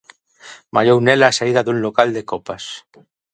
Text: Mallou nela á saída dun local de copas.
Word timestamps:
Mallou 0.75 0.97
nela 1.05 1.31
á 1.31 1.35
saída 1.37 1.65
dun 1.65 1.77
local 1.85 2.09
de 2.15 2.23
copas. 2.31 2.63